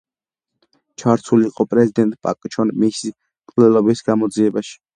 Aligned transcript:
ჩართული 1.01 1.45
იყო 1.49 1.67
პრეზიდენტ 1.75 2.17
პაკ 2.27 2.49
ჩონ 2.57 2.73
ჰის 2.81 3.05
მკვლელობის 3.13 4.05
გამოძიებაში. 4.13 4.79